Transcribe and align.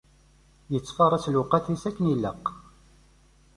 Yettfaraṣ 0.71 1.23
lweqt-is 1.33 1.83
akken 1.89 2.05
ilaq. 2.13 2.45